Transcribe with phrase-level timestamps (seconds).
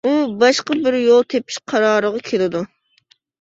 [0.09, 0.11] ئۇ
[0.43, 2.65] باشقا بىر يول تېپىش قارارىغا كېلىدۇ.